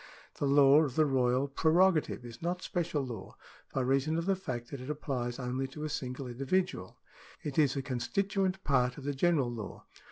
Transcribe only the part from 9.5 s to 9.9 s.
law.